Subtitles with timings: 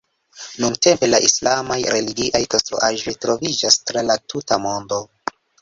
[0.61, 5.03] Nuntempe la islamaj religiaj konstruaĵoj troviĝas tra la tuta mondo.